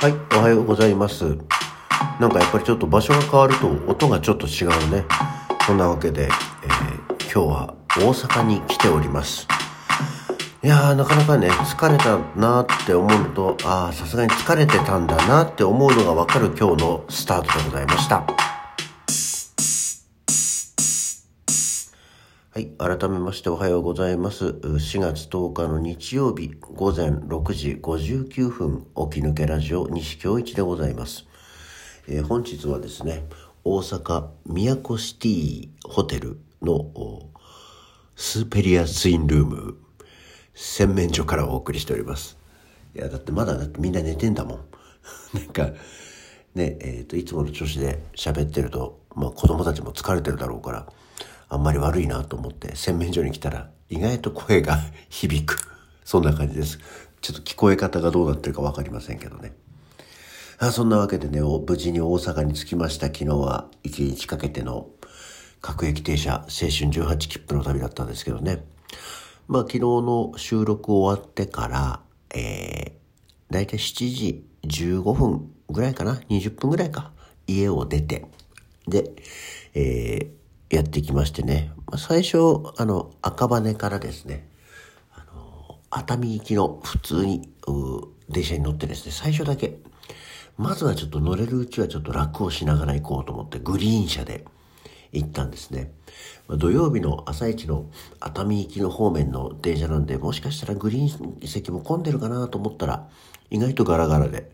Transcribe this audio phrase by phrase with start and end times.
[0.00, 1.36] はい、おはようございます。
[2.20, 5.04] なんかやっぱりちょっと場所が変わると音がちょっと違うね。
[5.66, 9.48] そんなわけで、えー今日は大阪に来ております。
[10.62, 18.22] いやー、なかなかね、疲れたなーって思うのと、あー、さすがに疲れてたんだなって思うのがわかる今日のスタートでございました。
[22.58, 22.72] はい。
[22.76, 24.46] 改めましておはようございます。
[24.46, 28.80] 4月10日の日曜日午前6時59分
[29.12, 31.24] 起き抜けラジオ西京一でございます。
[32.08, 33.22] えー本日はですね、
[33.62, 36.90] 大阪宮古シティホテルの
[38.16, 39.76] スーペリアツインルーム
[40.52, 42.38] 洗面所からお送りしております。
[42.92, 44.60] いや、だってまだだってみんな寝てんだもん。
[45.32, 45.70] なんか、
[46.56, 50.92] ね、えっ、と、いつもの調子で喋ってると、まあ子供たちも疲れてるだろうから、
[51.48, 55.58] あんまり悪いなと思って洗面所に来たら意外と声が 響く。
[56.04, 56.78] そんな感じです。
[57.20, 59.52] ちょっと聞こえ方がどうなってるかわかりませんけどね。
[60.58, 63.06] あそんなわけでね、無事に大阪に着きました。
[63.06, 64.88] 昨日は一日かけての
[65.60, 68.64] 各駅停車、青春18切符の旅だったんですけどね。
[69.46, 72.00] まあ昨日の収録終わってから、
[72.34, 77.12] えー、だいたい7時15分ぐらいかな ?20 分ぐらいか。
[77.46, 78.26] 家を出て。
[78.86, 79.12] で、
[79.74, 80.37] えー、
[80.70, 81.72] やってきましてね。
[81.96, 82.38] 最初、
[82.76, 84.48] あの、赤羽からですね、
[85.14, 87.50] あの、熱海行きの普通に、
[88.28, 89.78] 電車に乗ってですね、最初だけ、
[90.58, 94.44] まずはちょっと乗れるうちはちょっと楽をしながら行こうと思って、グリーン車で
[95.12, 95.92] 行ったんですね。
[96.48, 97.86] 土曜日の朝一の
[98.20, 103.08] 熱海行きの方面の電車なんで、もしかしたらグリーン席も混んでるかなと思ったら、
[103.50, 104.50] 意外とガラガラで、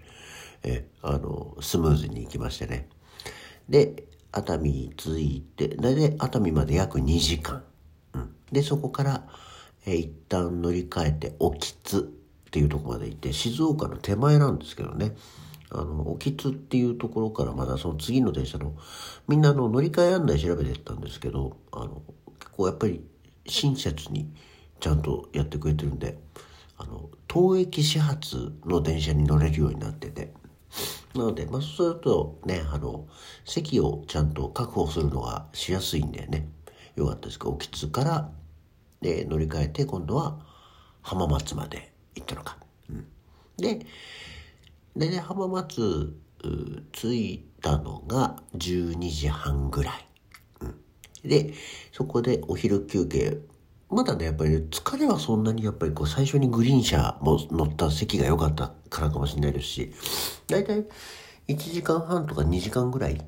[0.63, 2.89] え、あの、スムーズに行きましてね。
[3.69, 4.05] で、
[4.37, 7.63] 熱海に着いて、大体熱海まで約2時間。
[8.15, 9.29] うん、で、そこから、
[9.87, 15.15] えー一旦乗り換えて、沖津っていうとこまで行って、静岡の手前なんですけどね。
[15.71, 18.75] あの、沖津っていうところからまだその次の電車の、
[19.29, 22.03] みんなの乗り換え案内調べてったんですけど、あの、
[22.39, 23.05] 結構やっぱり
[23.47, 24.33] 親切に
[24.81, 26.19] ちゃんとやってくれてるんで、
[26.77, 30.33] あの、当駅始発の電車に乗れるようになってて、
[31.15, 33.07] なので、まあ、そうするとね、あの、
[33.45, 36.49] 席をちゃんと確保するのがしやすいんでね、
[36.97, 38.31] よかったですけど、沖津から、
[39.01, 40.39] で、乗り換えて、今度は
[41.03, 42.59] 浜松まで行ったのか。
[42.91, 43.07] うん、
[43.57, 43.87] で、
[44.97, 46.15] でね、浜松、
[46.93, 50.07] 着いたのが12時半ぐらい。
[50.61, 51.55] うん、で、
[51.93, 53.39] そこでお昼休憩、
[53.95, 59.93] まだね、やっぱり疲れはそんなにやっぱりこう最初にグリーン車も乗った席が良かったからかもしれないですし、
[60.49, 60.85] だいたい
[61.47, 63.21] 1時間半とか2時間ぐらい、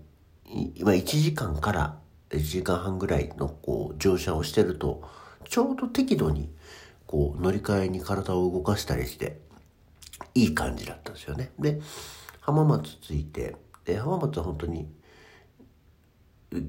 [0.74, 1.98] 今1時間から
[2.30, 5.02] 1時間半ぐらいのこう乗車をしてると、
[5.48, 6.50] ちょうど適度に
[7.06, 9.38] こう乗り換えに体を動かしたりして、
[10.34, 11.52] いい感じだったんですよね。
[11.58, 11.80] で、
[12.40, 14.88] 浜松着いて、で、浜松は本当に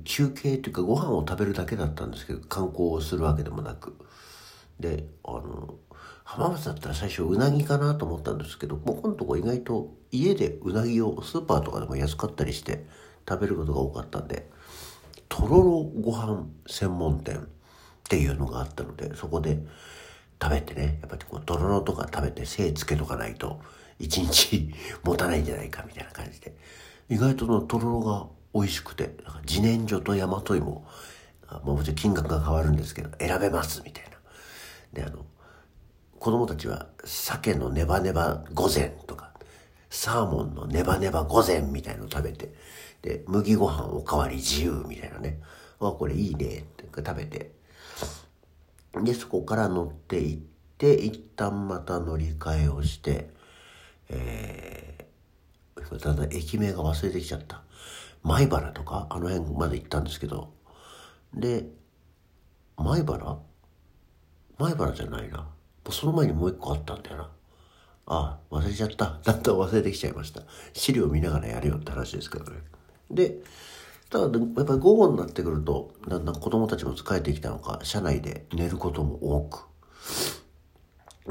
[0.03, 3.95] 休憩というかご飯を食べるだけだったんですけど観光をするわけでもなく。
[4.79, 5.75] であの
[6.23, 12.85] 浜松だったら最初うなぎかなと思ったんですけどもうこのとこ意外と家でうなぎをスーパーとかでも安かったりして
[13.27, 14.47] 食べることが多かったんで
[15.29, 17.41] とろろご飯専門店っ
[18.03, 19.57] ていうのがあったのでそこで
[20.41, 23.59] 食べてねやっぱりこうとろろとか食べて精つけとかないと
[23.97, 24.69] 一日
[25.03, 26.53] 持たないんじゃないかみたいな感じで。
[27.09, 28.27] 意外とのとろろが
[28.57, 30.85] 美味しくてなんか自然薯と大和芋
[31.47, 34.17] あもちろん金額が変わるんですけど選べますみたいな。
[34.93, 35.25] であの
[36.19, 39.31] 子供たちは鮭のネバネバ御膳とか
[39.89, 42.53] サーモンのネバネバ御膳みたいのを食べて
[43.03, 45.39] で麦ご飯おかわり自由みたいなね。
[45.79, 46.45] あこれいいね。
[46.45, 47.51] って食べて。
[49.03, 50.41] でそこから乗って行っ
[50.77, 53.29] て一旦また乗り換えをして
[54.09, 57.61] えー、だんだん駅名が忘れてきちゃった。
[58.27, 60.53] 米原とかあの辺まで行ったんですけど。
[61.33, 61.65] で
[62.75, 63.39] 米原？
[64.57, 65.47] 米原じゃないな。
[65.89, 67.29] その前にもう一個あったんだよな。
[68.07, 69.19] ああ忘れちゃった。
[69.23, 70.41] だんだん忘れてきちゃいました。
[70.73, 72.57] 資料見ながらやれよって話ですけどね。
[73.09, 73.37] で
[74.09, 79.67] ただやっぱり午後になってくるとだんだん子供たちも疲れてきたのか車内で寝ることも多く。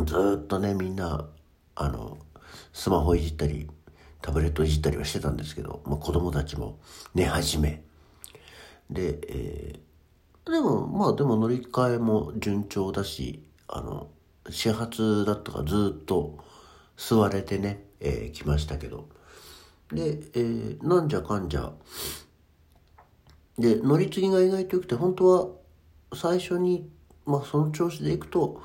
[0.05, 1.27] ずっとねみんな
[1.75, 2.19] あの
[2.73, 3.69] スマホいじったり
[4.23, 6.79] タブレットいじったりはしてたんですけど、まあ、子供たちも
[7.15, 7.83] 寝始め。
[8.91, 9.87] で、えー
[10.51, 14.09] でもまあでも乗り換えも順調だしあの
[14.49, 16.39] 始発だったかずっと
[16.97, 19.09] 座れてね、えー来ましたけど。
[19.93, 21.73] で、えーなんじゃかんじゃ
[23.59, 26.89] で乗り継ぎが意外と良くて本当は最初に、
[27.25, 28.63] まあ、その調子で行くと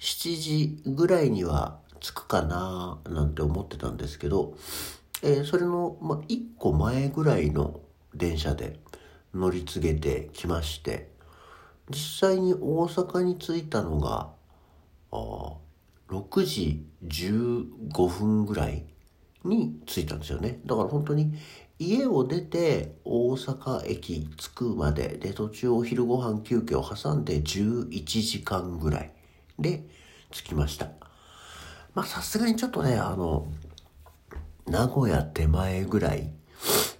[0.00, 4.54] 7時ぐらいには着くかななんて思ってたんですけど、
[5.22, 7.80] えー、それの、まあ、1個前ぐらいの
[8.14, 8.80] 電車で
[9.32, 11.10] 乗り継げてきまして、
[11.88, 14.30] 実際に大阪に着いたのが、
[15.12, 15.56] あ
[16.08, 18.84] 6時15分ぐらい
[19.44, 20.60] に着いたんですよね。
[20.66, 21.32] だから本当に
[21.78, 27.88] 家を出て大阪駅着くまでで途中お昼ご飯休憩を挟んで11
[28.22, 29.12] 時間ぐらい
[29.58, 29.86] で
[30.30, 31.01] 着きました。
[31.94, 33.46] まあさすがにちょっとね、あの、
[34.66, 36.30] 名古屋手前ぐらい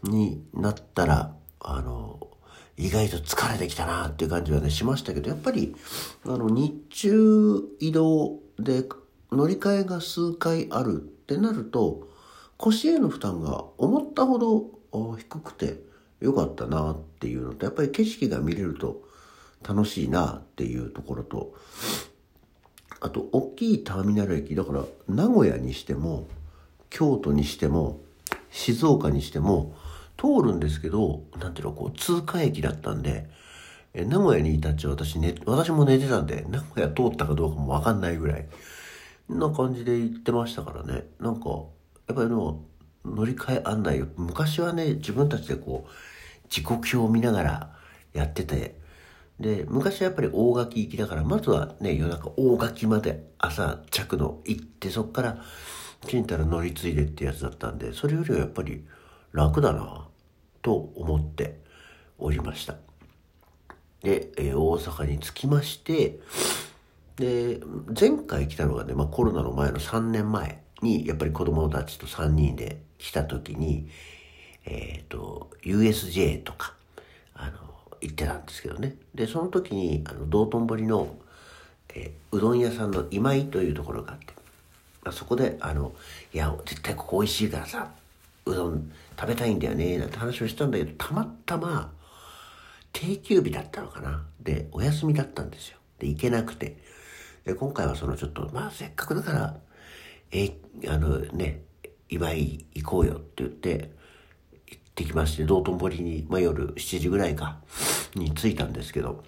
[0.02, 2.28] になったら、あの、
[2.76, 5.74] 意外と疲れてきたなっていう感じはね、しましたけど、やっぱり、
[6.24, 8.84] あの、日中移動で
[9.30, 12.08] 乗り換えが数回あるってなると、
[12.56, 15.80] 腰への負担が思ったほど低くて
[16.20, 19.02] よかったなっていうのと、やっぱり景色が見れると
[19.66, 21.54] 楽しいなっていうところと、
[23.04, 26.28] あと、大きいターミナル駅、だから名古屋にしても、
[26.88, 28.00] 京都にしても、
[28.52, 29.74] 静岡にしても、
[30.16, 33.28] 通るんですけど、なんていうの、こう、通過駅だったんで、
[33.92, 38.46] 名古屋にいたっちゃ私ね、私も寝てたんで、名古屋通ったかどうかもわかんないぐらい、
[39.28, 41.04] な感じで行ってましたからね。
[41.18, 41.48] なんか、
[42.06, 42.62] やっぱりの、
[43.04, 45.90] 乗り換え案内、昔はね、自分たちでこう、
[46.48, 47.70] 時刻表を見ながら
[48.12, 48.80] やってて、
[49.40, 55.38] で、昔はやっぱり大垣行きだから、まずはね、夜中大垣まで朝着の行って、そっから、
[56.06, 58.84] ちんたら乗り継いでってやつだったんで、それよりはやっぱり
[59.32, 60.08] 楽だな
[60.60, 61.60] と思って
[62.18, 62.76] おりました。
[64.02, 66.18] で、えー、大阪に着きまして、
[67.16, 67.60] で、
[67.98, 73.88] 前回来たのがね、まあコロナの前の3年前に、やっぱり子供たちと3人で来た時に、
[74.64, 76.74] えっ、ー、と、USJ とか、
[78.02, 78.96] 行ってたんですけどね。
[79.14, 81.16] で、その時に、あの、道頓堀の、
[81.94, 84.34] え、うどん屋さんの今井というところがあって、
[85.04, 85.92] まあ、そこで、あの、
[86.34, 87.92] いや、絶対ここ美味しいからさ、
[88.44, 91.92] うどん食べたいんだよね、なんて話をしたんだけど、たまたま、
[92.92, 94.24] 定休日だったのかな。
[94.40, 95.78] で、お休みだったんですよ。
[95.98, 96.76] で、行けなくて。
[97.44, 99.56] で、今回はそのちょっと、まあせっかくだから、
[100.32, 100.56] え、
[100.88, 101.62] あのね、
[102.08, 103.90] 今井行こうよって言って、
[104.92, 107.58] ってきまして、道頓堀に、まあ夜7時ぐらいか、
[108.14, 109.24] に着いたんですけど、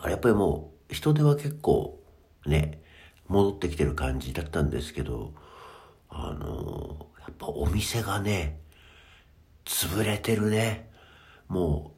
[0.00, 2.02] あれやっぱりもう、人手は結構、
[2.46, 2.82] ね、
[3.28, 5.34] 戻ってきてる感じだったんですけど、
[6.08, 8.60] あのやっぱお店がね、
[9.66, 10.88] 潰れてるね。
[11.48, 11.92] も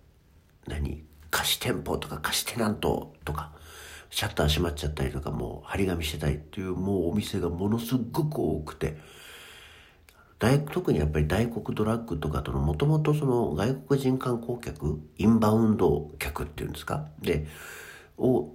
[0.66, 3.52] う、何貸し店舗とか貸しテナントとか、
[4.10, 8.98] シャッター閉まっちゃったりとか、もう張り紙してたりっていう、もうお店がものすごく多くて、
[10.40, 17.06] 大特にやっぱり大黒ドラッグとかとのもともとその外国人観光客インバウンド客っていうんですか？
[17.20, 17.46] で
[18.18, 18.50] を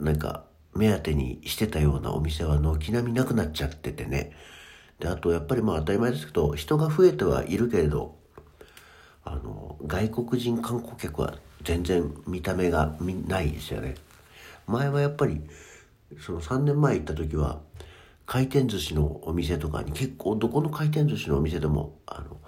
[0.00, 4.32] なんか目当てにしてたようなお店は軒並みなくなっちゃっててね。
[4.98, 8.16] で、あとやっぱりまあ当たり前ですけど、人が増えてはいるけれど、
[9.24, 12.96] あの、外国人観光客は全然見た目が
[13.28, 13.96] ないですよね。
[14.66, 15.42] 前はやっぱり、
[16.18, 17.60] その3年前行った時は、
[18.26, 22.38] 回転寿司のお店とかに結構どこの回転寿司のお店でも、あの、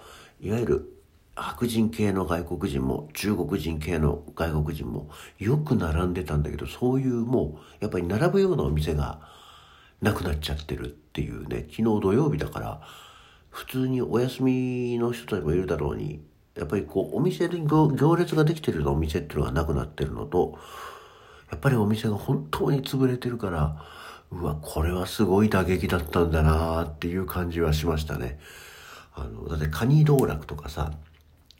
[0.40, 0.94] いわゆる
[1.36, 9.20] 白人系の外国人も中国人系の外国人もよく並んでたんだけどそういうもうやっぱり並ぶようなお店が
[10.00, 12.80] なくなっちゃってるっていうね昨日土曜日だから
[13.50, 16.22] 普通にお休みの人たちもいるだろうに
[16.56, 20.58] やっぱりこうお店で行列ができてるようなお店っていうのがなくなってるのと
[21.50, 23.82] やっぱりお店が本当に潰れてるから
[24.34, 28.38] うわこれはすごい打撃だったんだなっていう感じはしましたね。
[29.14, 30.92] あのだってカニ道楽とかさ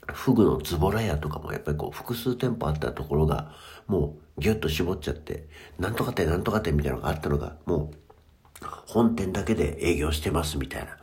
[0.07, 3.53] フグのズボラ屋とかもやっぱりこう複数店舗あったところが
[3.87, 5.47] もうギュッと絞っちゃって、
[5.79, 7.91] なんとか店なんとか店みたいなのがあったのがも
[8.61, 10.97] う本店だけで営業してますみたいな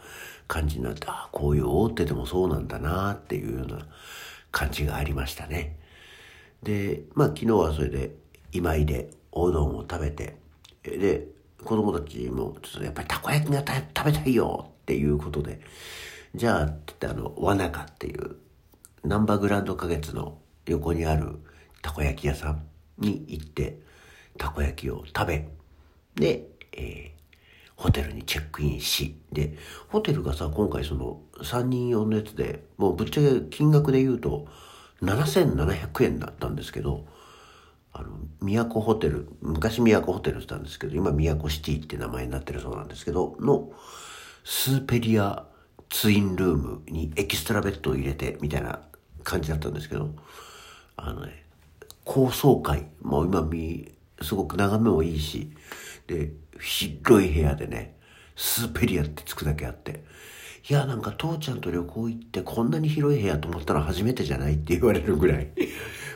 [0.46, 3.86] 感じになって、ああ、こういう大手でもそうなんだなっていうような
[4.50, 5.78] 感じがありましたね。
[6.62, 8.14] で、まあ昨日はそれで
[8.52, 10.36] 今井でおうどんを食べて、
[10.82, 11.26] で、
[11.64, 15.60] 子供たちもちょっとやっぱりたこ焼きが食べたいよっていうことで、
[16.34, 18.36] じゃあって言ってあの、わなかっていう
[19.04, 21.38] ナンバーグランド花月の横にある
[21.82, 22.62] たこ焼き屋さん
[22.98, 23.78] に行って、
[24.38, 25.48] たこ焼きを食べ、
[26.14, 29.56] で、えー、ホテルにチェックインし、で、
[29.88, 34.46] ホテルがさ、今回その3人用のやつで、もうぶっちゃけ金額で言うと
[35.02, 37.06] 7700円だったんですけど、
[37.92, 38.08] あの、
[38.40, 43.70] 都ホテル、昔都ホテルって言ったんですけど、今都シティって名前になってるそうなんですけど、の
[44.44, 45.44] スーペリア
[45.90, 48.80] ツインルームにエキストラベッドを入れてみたいな
[49.24, 50.14] 感じだったんですけど、
[50.96, 51.44] あのね、
[52.04, 55.52] 高層階、もう今見、すごく眺めもいいし、
[56.06, 57.96] で、広い部屋でね、
[58.36, 60.02] スーペリアってつくだけあって、
[60.68, 65.48] いや、なんか父ちゃんと旅行行ってこんなに広い部屋と思ったら初めてじゃないって言われるぐらい。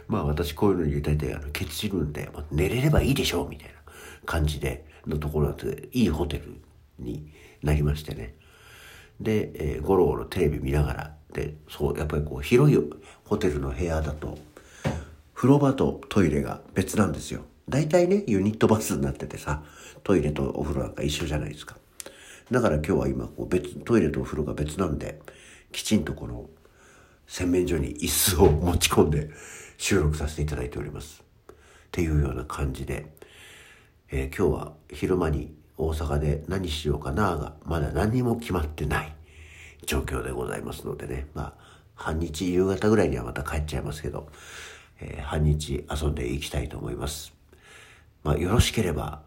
[0.08, 3.74] まあ私こういうのに大体あの、ケチるんで、寝れればいいでしょうみたいな
[4.24, 6.60] 感じで、のところだと、いいホテル
[6.98, 7.32] に
[7.62, 8.34] なりましてね。
[9.20, 12.78] で、えー、ゴロゴロテレビ見ながら、で、そう、やっぱりこう、広い
[13.24, 14.38] ホテルの部屋だと、
[15.34, 17.42] 風呂場とトイレが別なんですよ。
[17.68, 19.62] 大体ね、ユニットバスになっててさ、
[20.02, 21.76] トイレとお風呂なんか一緒じゃないですか。
[22.50, 25.20] だから今日は今こう別トイレとお風呂が別なんで
[25.72, 26.48] きちんとこの
[27.26, 29.30] 洗面所に椅子を持ち込んで
[29.78, 31.22] 収録させていただいております。
[31.50, 31.54] っ
[31.90, 33.06] ていうような感じで、
[34.10, 39.14] えー、今日は昼間に大阪で何しようかながまだ何も決まってない
[39.84, 41.54] 状況でございますのでねまあ
[41.94, 44.28] 半日夕方ぐらいにはまた帰っちゃいますけど、
[45.00, 47.32] えー、半日遊んでいきたいと思います。
[48.22, 49.22] まあよろしければ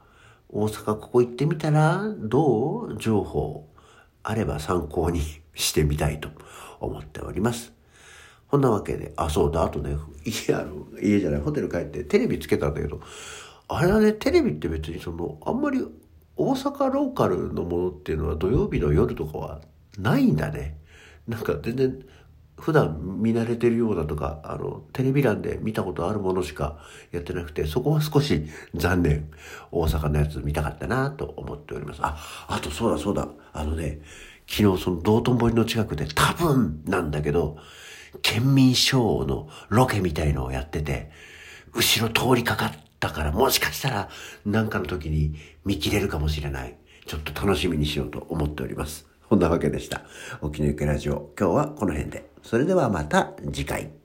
[0.50, 3.68] 大阪ここ行ってみたらどう情報
[4.24, 5.22] あれば参考に
[5.54, 6.30] してみたいと
[6.80, 7.79] 思っております。
[8.50, 13.00] こんなわけで、あ、そうだ、あとね、家、あの、家じゃない、ホテル帰ってテレビつけたんだけど、
[13.68, 15.86] あれはね、テレビって別にその、あんまり
[16.36, 19.62] 大阪ローカルのものっていうのは土曜日の夜とかは
[20.00, 20.78] ないんだね。
[21.28, 22.06] なんか全然
[22.58, 26.80] 普段見慣れてるようだとか、あの、テレビ欄で見たことあるものしか
[27.12, 29.30] やってなくて、そこは少し残念。
[29.72, 32.00] 大阪のやつ見たかったなと思っております。
[32.02, 33.28] あ、あとそうだそうだ。
[33.54, 34.02] あのね、
[34.48, 37.58] 昨日その道頓堀の近くで多分なんだけど、
[38.22, 41.12] 県民賞のロケみたいのをやってて、
[41.74, 44.10] 後ろ通りかかったからもしかしたら
[44.46, 45.36] なんかの時に
[45.66, 46.78] 見切れるかもしれない。
[47.06, 49.08] ちょっと楽しみにしようと思っております。
[49.28, 50.02] こんなわけでした。
[50.42, 52.30] 沖のゆけラジオ、今日はこの辺で。
[52.42, 53.99] それではまた次回。